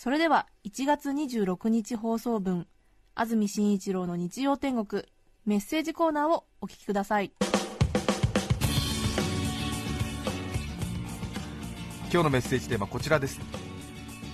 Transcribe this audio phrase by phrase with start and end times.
[0.00, 2.68] それでは1月26日放送分
[3.16, 5.02] 安住紳一郎の日曜天国
[5.44, 7.32] メッセージコーナーをお聞きください。
[12.12, 13.40] 今日のメッセージテーマはこちらです。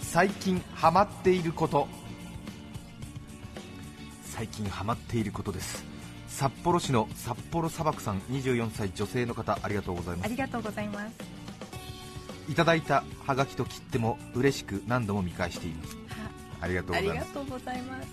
[0.02, 1.88] 最近ハマっていること。
[4.22, 5.82] 最近ハマっていることです。
[6.28, 10.26] 札幌市の札幌砂漠さん24歳女性の方ありがとうございます。
[10.26, 11.43] ありがとうございます。
[12.48, 15.96] いただいたハガキと切手も嬉しく何度も見返しています。
[16.60, 17.18] ありがとうございます。
[17.18, 18.08] がとうございます。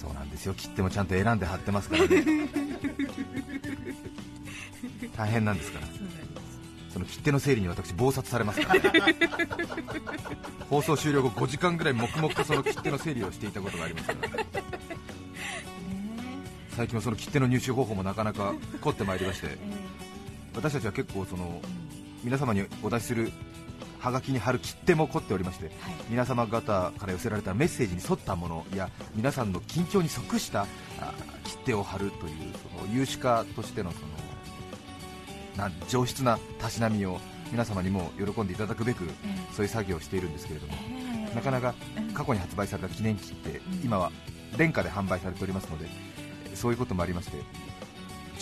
[0.00, 0.54] そうなんですよ。
[0.54, 2.24] 切手もちゃんと選んで貼ってますからね。
[5.16, 5.86] 大変なんですから。
[6.92, 8.82] その切手の整理に私忙殺されますから、
[10.68, 14.46] 放送終了後5時間ぐらい黙々とその切手の整理をしていたことがありますから、ね、
[16.76, 19.56] 最近はその切手の入手方法もなかなか凝ってまいりまして。
[20.54, 21.60] 私たちは結構その
[22.22, 23.32] 皆様にお出しする
[23.98, 25.70] ハガキに貼る切手も凝っておりまして、
[26.08, 30.62] 皆様方から寄せられたメッセージに沿ったものや皆さんの近況に即した
[31.00, 32.32] あ切手を貼るという
[32.78, 34.06] その有志家としてのその
[35.56, 37.20] なん上質なたしなみを
[37.52, 39.08] 皆様にも喜んでいただくべく
[39.52, 40.74] そういう作業をしているんですけれども、
[41.34, 41.74] なかなか
[42.14, 44.10] 過去に発売された記念切手、今は
[44.56, 45.86] 廉価で販売されておりますので、
[46.54, 47.38] そういうこともありまして、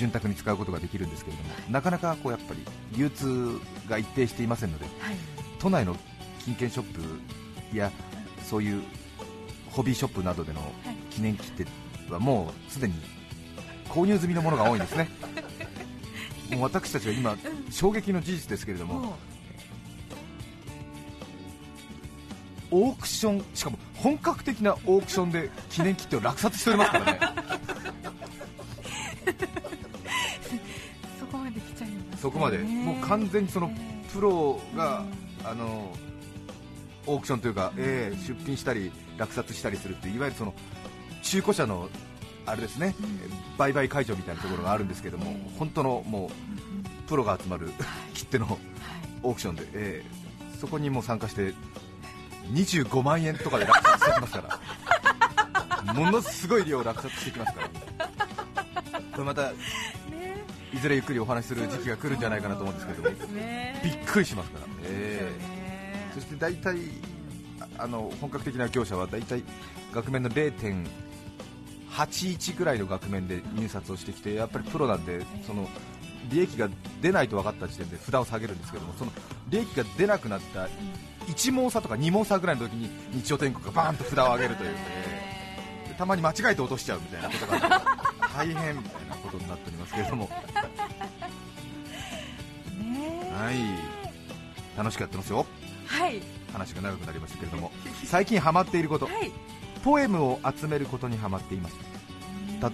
[0.01, 2.65] 潤沢に使うことができるんですけれども、なかなかこうやっぱり
[2.97, 4.87] 流通が一定していませんので、
[5.59, 5.95] 都内の
[6.45, 7.93] 金券ショップや
[8.43, 8.83] そういう
[9.71, 10.61] ホビーショップなどでの
[11.11, 11.67] 記念切手
[12.13, 12.95] はもうすでに
[13.89, 15.09] 購入済みのものが多いんですね。
[16.51, 17.37] もう私たちは今、
[17.71, 19.17] 衝撃の事実ですけれども、
[22.71, 27.21] オークション、しかも本格的なオークションで記念切手を落札しておりますからね、
[32.21, 33.71] そこまで、もう完全にその
[34.13, 35.05] プロが、
[35.45, 35.93] あの
[37.07, 40.55] オークションというか、えー出品したり落札したりするっていういわゆるその
[41.23, 41.89] 中古車の
[42.47, 42.95] あれですね、
[43.57, 47.71] 売買会場みたいなところがあるんですけども、本当のもうプロが集まる
[48.15, 48.59] 切手の
[49.23, 50.21] オークションで、えー
[50.61, 51.55] そこにも参加して
[52.53, 54.61] 25万円とかで落札してきますか
[55.87, 58.09] ら、 ものすごい量落札してきますから、
[59.13, 59.53] これまた
[60.73, 63.03] いずれゆっくりお話しする時期が来るんじゃないかなと思うんですけど。
[63.83, 66.11] びっくりしますから、えね。
[66.13, 66.77] ーそして大体
[67.61, 69.45] ああの本格的な業者は大体
[69.93, 75.69] 額面の0.81ぐらいの額面で入札をしてきてやっぱりプロなんでその
[76.31, 76.69] 利益が
[77.01, 79.13] 出ないと分かった時点で札を下げるんですけどもその
[79.49, 80.69] 利益が出なくなった
[81.27, 85.31] 1毛差とか2毛差ぐらいの時に日曜天国がバーンと札を上げるという、えー
[85.91, 87.87] でたまに間違えて落としちゃうみたいなことがあって
[88.35, 88.77] 大変
[89.31, 90.29] ことになっておりますけれども。
[92.79, 93.57] ねはい。
[94.77, 95.47] 楽しくやってますよ。
[95.87, 96.23] はい。
[96.53, 97.71] 話が長くなりましたけれども。
[98.05, 99.31] 最近ハマっていること、はい。
[99.85, 101.77] ポエムを集めることにハマっています。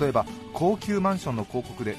[0.00, 1.96] 例えば高級マンションの広告で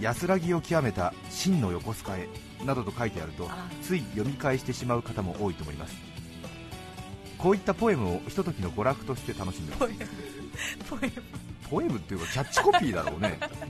[0.00, 2.28] 安らぎを極めた真の横須賀へ
[2.64, 3.68] などと書いてあるとあ。
[3.82, 5.94] つい読み返してしまう方も多いと思います。
[7.36, 9.92] こういったポエムをひとときの娯楽として楽しんでます。
[10.90, 11.12] ポエム。
[11.70, 13.38] ポエムっていうかキャッチコピーだろうね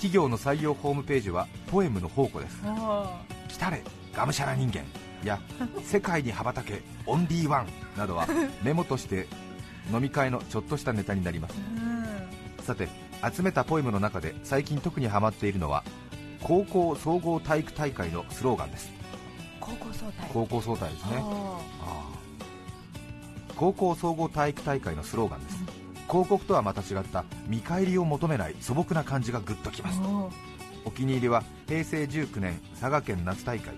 [0.00, 2.58] 企業の採用ホームページはポエムの宝庫です。
[2.64, 3.82] あ来たれ
[4.14, 4.82] がむしゃら人間。
[5.22, 5.38] や
[5.84, 7.66] 世界に羽ばたけオンリーワン
[7.98, 8.26] などは
[8.64, 9.26] メモとして
[9.92, 11.54] 飲み会のちょっとしたネタになります。
[12.64, 12.88] さて
[13.34, 15.84] 集めたポエムの中で最近特にハマっているのは
[16.42, 18.90] 高校総合体育大会のスローガンです。
[19.60, 20.30] 高校総体。
[20.32, 21.22] 高校総体ですね。
[23.54, 25.59] 高校総合体育大会のスローガンです
[26.10, 30.30] 広告とはまた違った見返りを求めない素朴な感じがグッときますー。
[30.84, 33.74] お気に入りは平成19年佐賀県夏大会。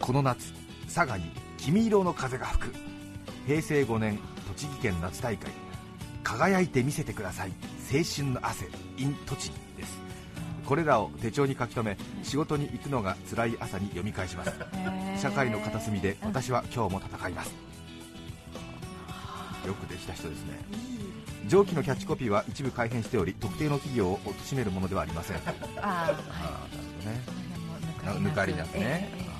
[0.00, 0.52] この夏
[0.92, 2.74] 佐賀に黄色の風が吹く。
[3.46, 4.18] 平成5年
[4.48, 5.50] 栃木県夏大会。
[6.24, 7.52] 輝いて見せてください。
[7.92, 8.66] 青春の汗
[8.96, 10.00] in 栃木です。
[10.66, 14.52] これらを手帳に書き留め仕事に行くのが辛い朝に読み返します。
[15.20, 17.54] 社会の片隅で私は今日も戦います
[19.66, 20.58] よくできた人ですね。
[21.46, 25.36] 上記のキャッチコピーは一部改変しており特定の企業を貶めるものではありません。
[25.36, 25.40] あ
[25.78, 26.06] あ。
[26.06, 26.22] なるほ
[28.12, 28.28] どね。
[28.28, 28.78] 抜かりなく。
[28.78, 29.24] ね、ええ。
[29.24, 29.30] え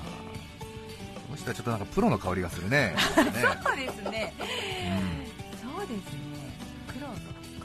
[1.15, 2.95] この人はちょっとなんかプロの香りがするね。
[2.97, 3.23] え
[3.63, 4.33] そうですね。
[5.61, 5.77] うん。
[5.77, 6.21] そうですね。
[6.97, 7.11] 黒と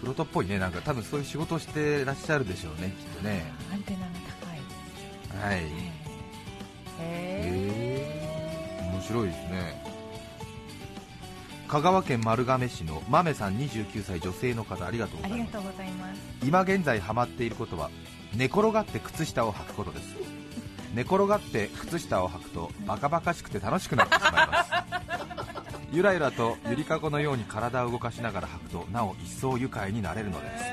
[0.01, 0.59] 黒人っぽいね。
[0.59, 3.45] なんか多分そういう仕事をしてらっしゃるでしょうねきっとね。
[3.73, 4.07] アンテナが
[4.41, 5.53] 高い。
[5.53, 5.61] はい。
[5.61, 5.71] へへ
[7.01, 9.96] え面白いですね
[11.69, 15.41] 香川県丸亀市の豆さん29歳女性の方ありがとうござい
[15.93, 16.21] ます。
[16.45, 17.91] 今現在ハマっていることは
[18.37, 20.15] 寝転がって靴下を履くことです。
[20.95, 24.71] 寝転がって靴下を履くとバカバカしくて楽しくなってしまいます。
[25.93, 30.65] ゆらゆらとゆりかごのように体を動かしながら履くとなお一層愉快になれるのです。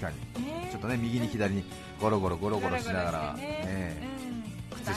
[0.00, 0.46] かに。
[0.46, 1.64] ねちょっとね右に左に
[2.00, 4.03] ゴロゴロゴロゴロしながら、ね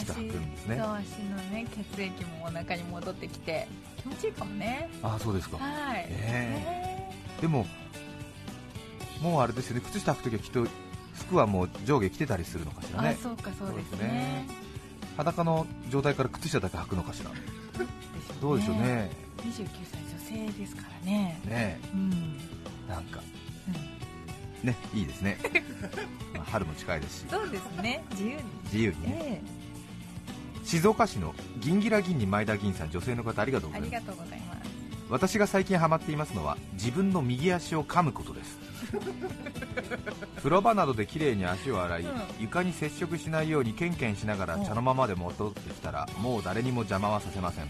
[0.04, 0.82] ねうん靴下履くんですね。
[0.82, 0.86] 足
[1.24, 3.68] のね血液もお腹に戻ってきて
[4.02, 4.90] 気持ちいいかもね。
[5.04, 5.58] ああそうですか。
[5.58, 6.06] はい。
[6.10, 7.12] え
[7.42, 7.66] でも
[9.22, 9.82] もうあれですよね。
[9.86, 10.68] 靴下履くときはきっと
[11.14, 14.08] 服はもう上下着てたりするのかしらあねそうかそうですね。
[14.08, 14.48] ね。
[15.18, 17.32] 裸の状態から靴下だけ履くのかしら。
[18.42, 19.10] どうでしょうね。
[19.38, 20.02] 29歳
[20.38, 21.40] 女性ですからね。
[21.46, 22.38] ねうん、
[22.88, 23.22] えなんか。
[24.64, 25.38] ねいいですね。
[26.34, 27.26] まあ春も近いですし。
[27.30, 28.04] そうですね。
[28.12, 28.44] 自由に。
[28.66, 29.42] 自由にね。
[29.44, 29.57] え
[30.68, 33.92] 静岡市の銀ギラ銀に前田銀さん女性の方ありがとうございます。
[33.94, 34.60] がとうございます。
[35.10, 38.58] 私が最近ハマっていますのは自分の右足を噛むことです。
[40.36, 42.22] 風呂場などで綺麗に足を洗い、うん。
[42.42, 44.66] 床に接触しないようにケンケンしながらうん。
[44.66, 47.68] 茶の間まで戻ってきたらもう誰にも邪魔はさせません。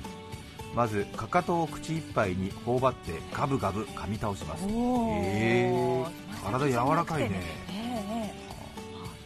[0.74, 4.66] まずかかとを口いっぱいに頬張ってガブガブ噛み倒します。
[4.66, 6.52] おへー。
[6.52, 7.42] 体柔らかいね。
[7.70, 7.77] ええ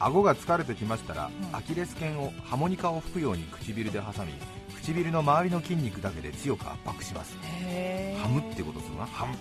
[0.06, 1.56] 顎が疲れてきましたら、うん。
[1.56, 4.34] アキレス腱をハモニカを吹くように唇で挟み
[4.82, 7.38] 唇の周りの筋肉だけで強く圧迫します。
[7.68, 9.38] ええハムってことするなハム。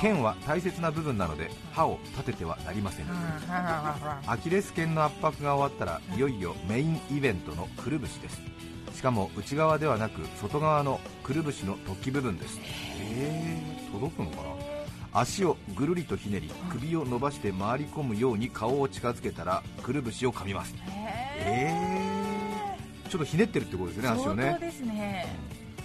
[0.00, 3.06] 剣腱は大切な部分なので歯を立ててはなりません。
[4.26, 8.40] アキレス腱の圧迫が終わったらいよいよメインイベントのくるぶしです。
[8.94, 12.58] しかも内側ではなく外側のくるぶしの突起部分です。
[12.58, 12.62] へ
[13.12, 13.60] え
[13.92, 14.42] 届くのかな？
[15.14, 20.74] 足をぐるりとひねり首を伸ばして回り込むように顔を近づけたらくるぶしを噛みます。
[21.38, 24.58] えー、ちょっとひねってるってことですね足をね。
[24.60, 25.26] ですね。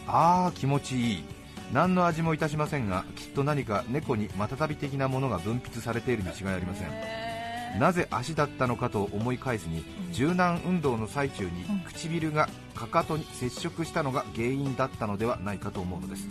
[0.07, 1.23] ああ気持ちいい。
[1.71, 7.79] 何の味もいたしませんがきっと何か猫にマタタビ的なものが分泌されているに違いありません。
[7.79, 11.79] なぜ足だったのかと思い返すに柔軟運動の最中にうん。
[11.81, 16.27] 唇がかかとに接触したのが原因だったのではないかと思うのです。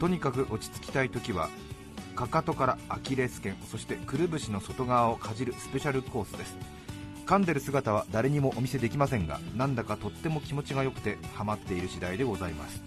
[0.00, 1.50] とにかく落ち着きたい時は
[2.14, 6.56] かかとからアキレス腱そしてくるぶしの外側をかじるスペシャルコースです。
[7.26, 12.82] 噛んでる姿は誰にもお見せできませんがなんだかとっても気持ちが良くてハマっている次第でございます。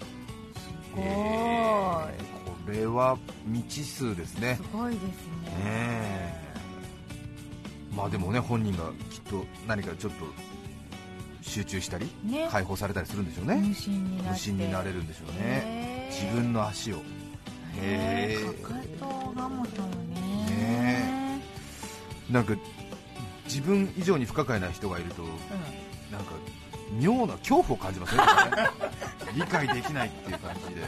[0.96, 2.38] ごいえー
[2.68, 4.56] これは未知数ですね。
[4.56, 5.14] すごいですね。
[5.64, 6.34] え。
[7.96, 10.26] まあでもね本人がきっと何かちょっと
[11.42, 12.50] 集中したりね。
[12.52, 13.56] 解放されたりするんでしょうね。
[13.56, 16.10] 無心になれるんでしょうね。
[16.12, 17.02] 自分の足を
[18.62, 21.42] かかとがもたもねね
[22.30, 22.56] なんか
[23.46, 25.30] 自分以上に不可解な人がいるとうん。
[26.12, 26.34] なんか
[27.00, 28.24] 妙な恐怖を感じますね
[29.36, 30.84] 理解できないっていう感じで。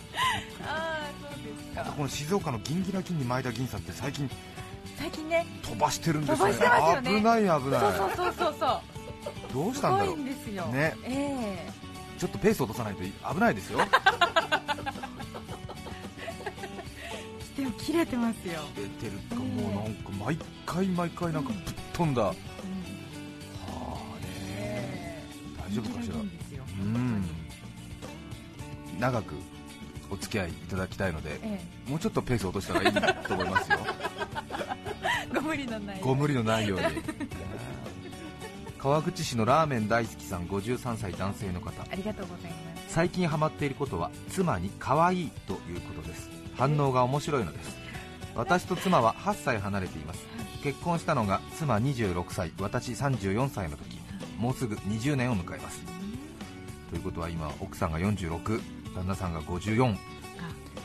[0.66, 1.94] ああそうですか。
[1.96, 4.30] この静岡の銀ギラ銀に前田銀さんって最近
[4.98, 5.46] 最近ね。
[5.62, 6.48] 飛ばしてるんですよ。
[6.48, 7.20] ね飛ばしてますよね。
[7.20, 7.60] 危ない危ない。
[7.60, 8.82] そうそうそうそう
[9.54, 10.18] どうしたんだろう。
[10.74, 10.96] ね。
[11.04, 11.70] え。
[12.20, 13.04] ちょっとペース落とさないと
[13.34, 13.80] 危ないですよ
[17.60, 18.62] でも切れてますよ。
[18.76, 21.62] 出てるかもうなんか毎回毎回なんかぶっ
[21.94, 22.34] 飛んだ、はあ
[24.22, 25.24] ねえ
[25.70, 26.16] 大丈夫かしら？
[26.16, 26.20] う
[26.84, 27.26] ん。
[29.00, 29.36] 長く
[30.12, 32.94] お付き合いいただきたいのでえもうちょっとペース落としたらいい
[33.28, 33.78] と思いますよ。
[35.32, 36.86] えご無理のないご無理のないように。
[38.80, 41.82] 川口市のラーメン大好きさん53歳男性の方。
[41.82, 42.84] ありがとうございます。
[42.88, 47.78] 最近ハマっていることは妻に可愛いということです反応が面白いのです。
[48.36, 50.28] 私と妻は8歳離れています。
[50.62, 53.98] 結婚したのが妻26歳私34歳の時
[54.38, 55.82] もうすぐ20年を迎えます。
[56.90, 58.62] ということは今奥さんが46
[58.94, 59.96] 旦那さんが54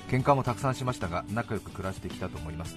[0.09, 2.77] 喧嘩もたくさんしましたが仲良く暮らしてきたと思います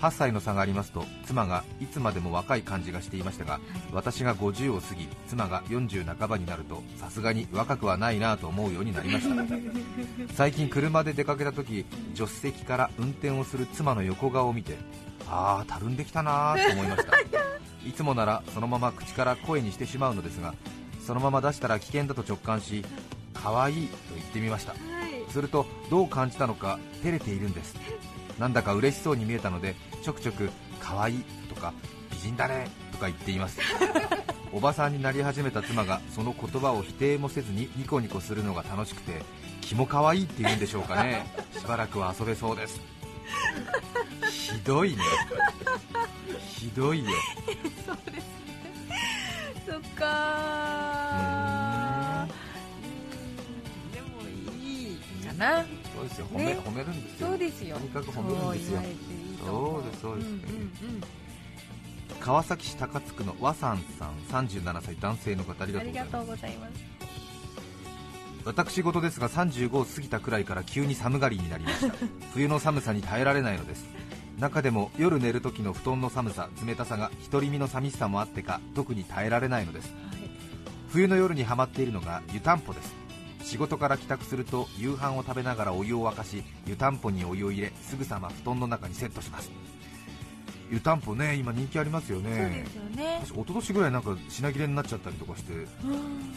[0.00, 3.60] 8歳の差がありますと妻がいつまでも若い感じがしていましたが
[3.92, 9.44] 私が50を過ぎ妻が40半ばになるとさすがに若くはないなと思うようになりました。
[10.34, 14.76] 最近車で出かけた時助手席から運転をする妻の横顔を見て
[15.28, 17.18] ああたるんできたなーと思いました。
[17.86, 17.92] い。
[17.92, 20.54] つもならそのまま口から声にしてしまうのですが
[21.04, 22.84] そのまま出したら危険だと直感し
[23.34, 24.74] 可愛いと言ってみました。
[25.30, 27.74] するとどう感じたのか照れているんです
[28.38, 31.72] なんだか嬉しそうに見えたのでちょくちょく可愛いとか
[32.10, 33.60] 美人だねとか言っています。
[34.50, 39.22] おばさんになり始めた妻がその言葉を否定もせずにニコニコするのが楽しくて
[39.60, 41.26] 気も可愛いって言うんでしょうかね。
[41.58, 42.80] しばらくは遊べそうです。
[44.30, 45.02] ひどいね。
[46.48, 47.10] ひどいよ。
[49.66, 53.94] そっかー。
[53.94, 54.22] でも
[54.58, 55.66] いいかな
[55.98, 56.26] そうですよ。
[56.32, 57.28] 褒め,、ね褒めるんですよ。
[57.28, 57.76] そうですよ。
[57.76, 58.82] とにかく褒めるんですよ。
[59.44, 60.26] そうですそうです。
[60.26, 61.02] んうんうん。
[62.20, 66.72] 川崎市高津区の和さんさん37歳男性の方ありがとうございます。
[68.44, 71.94] 私事ですが35を過ぎたくらいから急に寒がりになりました。
[72.32, 73.84] 冬の寒さに耐えられないのです。
[74.38, 79.92] 中でも夜寝る時の布団の寒さ冷たさが独り身の寂しさもあってか特に耐えられないのです。
[80.90, 82.94] 冬の夜にハマっているのが湯たんぽです
[83.48, 89.50] 仕事から帰宅すると夕飯を食べながらお湯を沸かし湯たんぽにお湯を入れすぐさま布団の中にセットします。
[90.70, 93.22] 湯たんぽね今人気ありますよそうねですよね。
[93.24, 95.52] 私一昨年ぐらいなんか品切れになっちゃったりとかして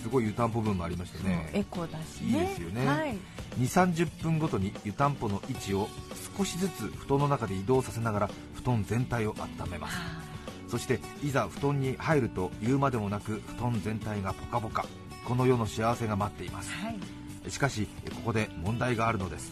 [0.01, 2.27] すごい湯たんぽブームありましたそうねエコだしね。
[2.27, 2.87] いいですよね。
[2.87, 3.09] はい。
[3.09, 3.17] 2
[3.59, 5.89] 3 0分ごとに湯たんぽの位置を
[6.37, 9.97] 少しずつ布団の中で移動させながら布団全体を温めます。
[9.97, 10.21] あ
[10.69, 14.85] そしていざ布団に入ると言うまでもなく布団全体がポカポカ
[15.25, 16.71] この世の幸せが待っています。
[16.71, 17.51] ーはい。
[17.51, 19.51] しかしここで問題があるのです。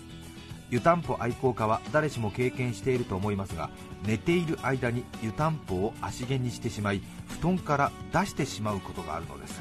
[0.70, 3.72] 湯たんぽ愛好家は誰しも経験していると思いますが
[4.06, 7.02] 寝ている間に湯たんぽを足毛にしてしまい
[7.40, 9.60] 布団から出してしまうことがあるのです。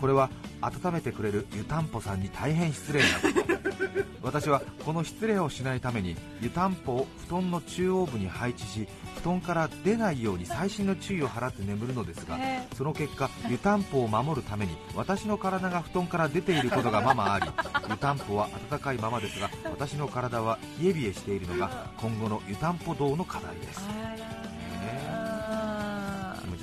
[0.00, 0.30] これは
[0.60, 3.73] 温めてくれる湯たんぽさんに大変失礼なこと
[4.22, 12.66] 私はこの失礼をしないために湯たんぽを布団の中央部に配置し布団から出ないように細心の注意を払って眠るのですがえ。
[12.74, 17.46] その結果湯たんぽを守るために私の体が布団から出ていることがままあり
[17.90, 23.80] 湯たんぽは温かいままですが私の体は冷え冷えしているのが今後の湯たんぽ道の課題です。
[23.88, 24.43] あ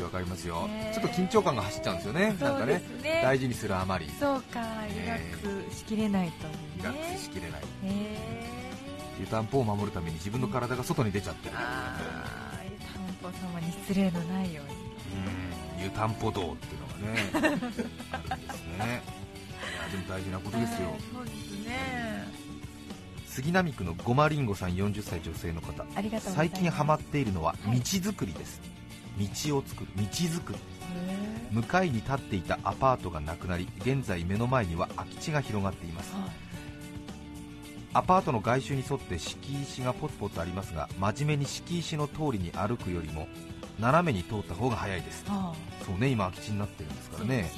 [0.04, 0.68] わかりますよ。
[0.68, 2.36] ねちょっと緊張感が走っちゃうんですよね。
[2.40, 2.82] なんかね。
[3.24, 4.10] 大事にするあまり。
[4.20, 7.62] そうかリラックスしきれないとリラッねクスしきれない。
[7.84, 8.52] へ
[9.20, 11.60] 湯たんぽを守るために自分の体が外に出ちゃってる湯
[13.22, 14.74] たんぽ様に失礼のないように。
[15.80, 15.84] うん。
[15.84, 18.78] 湯たんぽ道っていうのがねあるんですね。
[18.78, 20.90] いやでも大事なことですよ。
[20.90, 22.52] はいそうですね。
[23.28, 25.86] 杉並区のごまりんごさん40歳女性の方。
[26.20, 28.60] 最近ハマっているのははい道作りです、
[29.20, 30.60] 道を作る道作り。
[30.60, 30.62] へ
[31.52, 36.14] 向かいに立っていたアパートがなくなり現在目の前には空き地が広がっています。
[36.14, 36.30] ーはい。
[37.94, 43.28] アパートの外周に沿って敷石がポツポツありますが真面目に敷石の通りに歩くよりも
[43.80, 45.26] 斜めに通った方が早いです。
[45.28, 45.54] あ
[45.86, 47.36] そうね今空き地になってるんですーからね。
[47.42, 47.52] ね。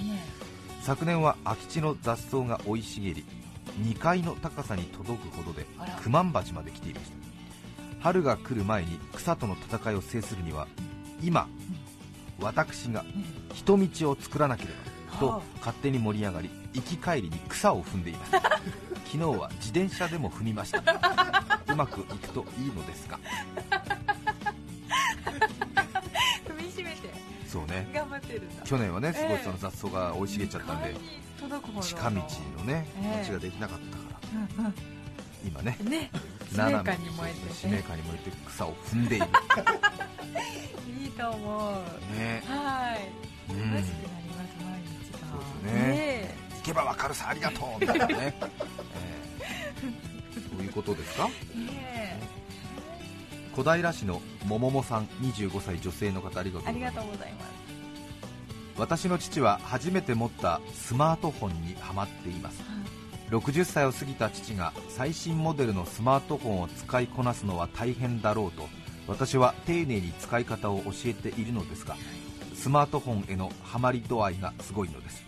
[0.82, 3.26] 昨年は空き地の雑草が生い茂り
[3.82, 5.66] 2階の高さに届くほどで
[6.04, 7.18] 九万鉢まで来ていました。
[8.02, 10.68] 春が来る前に草との戦いを制するには
[11.24, 11.48] 今
[12.40, 13.06] 私が
[13.54, 14.70] 人道を作らなけれ
[15.12, 18.32] ばとは勝手に盛り上がり行き帰りに草を踏んでいます。
[19.06, 20.80] 昨日は自転車でも踏みました。
[21.72, 23.20] うまくいくといいのですが。
[26.48, 27.14] 踏みしめて。
[27.48, 27.88] そうね。
[27.94, 28.64] 頑張ってるんだ。
[28.64, 29.44] 去年はねすごいええ。
[29.44, 32.16] その雑草が生い茂っちゃったんで二階に届くほど近道
[32.58, 33.28] のねええ。
[33.28, 34.04] 道ができなかったか
[34.64, 34.64] ら。
[34.66, 34.93] うん今ねうん
[35.52, 35.78] ね。
[36.52, 39.26] 使斜め命感に燃えて使命感に燃えて草を踏んでいる。
[41.04, 41.74] いいと思う。
[42.18, 42.44] ね。
[42.48, 43.52] はい。
[43.52, 43.74] うん。
[43.74, 45.20] 楽しくなります毎日が。
[45.20, 46.36] そうですね。
[46.58, 47.80] 行けばわかるさありがとう。
[47.82, 49.92] みたいなね、ええ
[50.56, 51.30] そういうことですか？
[51.56, 51.58] え。
[51.60, 52.20] ね
[53.56, 56.66] 小平市のもももさん25歳女性の方ありがと
[57.02, 57.54] うございます。
[58.76, 62.60] 私の父は初めて持ったスマートフォンにハマっています
[63.34, 68.68] 60歳を過ぎた父が最新モデルのスマートフォンを使いこなすのは大変だろうと
[69.08, 71.96] 私は丁寧に使い方を教えているのですが
[72.54, 75.26] スマートフォンへのハマり度合いがすごいのです。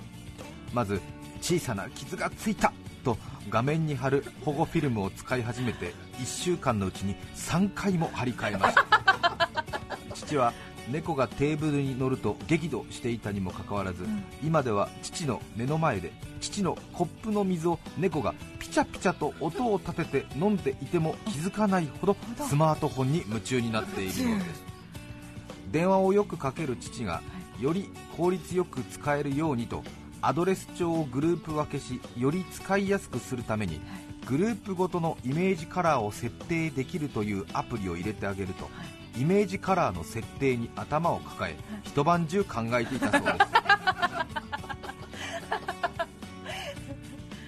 [0.72, 1.02] まず
[1.42, 2.72] 小さな傷がついた
[3.04, 3.18] と
[3.50, 9.50] 画面に貼る保護フィルムを使い始めて1週間のうちに3回も貼り替えました。
[10.14, 10.54] 父 は
[10.90, 14.24] 猫がテーブルに乗ると激怒していたにもかかわらず、ん。
[14.44, 16.12] 今では父の目の前で
[16.42, 24.64] 父のコップの水を猫がピチャピチャと音を立てて飲んでいても気づかないほどどスマートフォンに夢中になっているのです。
[25.72, 27.22] 電話をよくかける父が
[27.60, 29.84] より効率よく使えるようにと
[30.22, 33.80] アドレス帳をグループ分けしより使いやすくするために
[34.26, 38.70] グループごとのイメージカラーを設定できるというアプリを入れてあげると
[39.18, 43.38] イメージカラーの設定に頭を抱え一晩中考えていたそうです。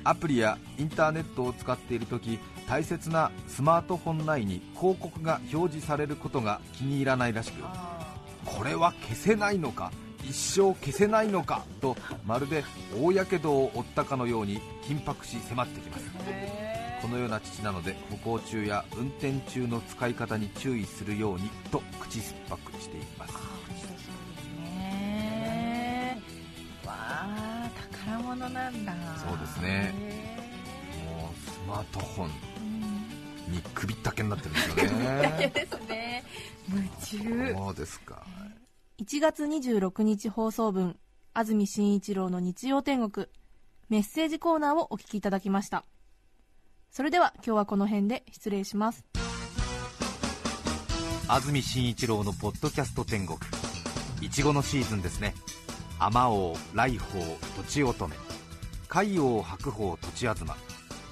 [0.05, 8.15] アプリやインターネットを使っている時大切なスマートフォン内に広告が表示されることが気に入らないらしくあ
[8.46, 9.91] これは消せないのか
[10.24, 12.63] 一生消せないのかとまるで
[12.98, 16.66] 大やけどを負ったかのように緊迫し迫ってきます
[17.01, 23.34] このような父なので歩行中や運転中の使い方に注意するようにと口酸っぱくしています。
[24.63, 26.22] ね。
[26.86, 28.94] わあ宝物なんだ。
[29.18, 29.94] そうですね。
[31.06, 32.27] もうスマートフォン
[33.51, 35.51] に首ったけになってるんですよね。
[35.54, 36.24] ですね。
[36.70, 37.54] 夢中。
[37.56, 38.25] そうですか。
[39.00, 40.98] 1月26日放送分
[41.36, 43.27] 安住紳一郎の日曜天国
[43.89, 45.86] メッセージコーナーをお聞きいただきました
[46.91, 49.06] それでは今日はこの辺で失礼します。
[51.27, 53.38] 安住紳一郎のポッドキャスト天国。
[54.22, 55.36] いちごのシーズンですね。
[56.00, 57.24] あまおう来宝
[57.56, 58.15] とちおとめ
[58.88, 60.56] 海王白鳳とちあずま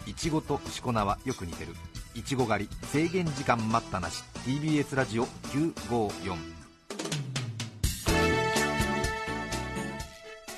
[0.06, 1.74] いちごとしこ名はよく似てる。
[2.14, 4.24] いちご狩り制限時間待ったなし。
[4.46, 6.36] TBS ラジオ954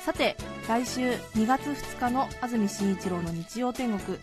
[0.04, 0.36] さて
[0.68, 4.18] 来週2月2日の安住紳一郎の日曜天国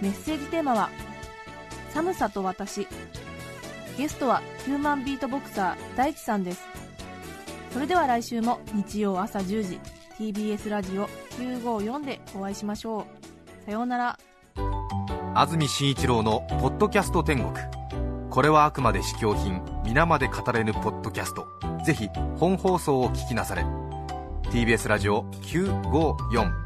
[0.00, 0.90] メッセージテーマは
[1.92, 2.86] 「寒さと私」
[3.96, 6.62] ゲストはヒューマンビートボクサー大地さんです。
[7.72, 9.80] それでは来週も日曜朝10時
[10.18, 13.64] TBS ラジオ954でお会いしましょう。
[13.64, 14.18] さようなら。
[15.34, 17.52] 安住紳一郎の「ポッドキャスト天国」
[18.30, 21.46] これはあくまで試供品皆まで語れぬポッドキャスト。
[21.84, 23.64] ぜひ本放送を聞きなされ。
[24.50, 26.65] TBS ラジオ954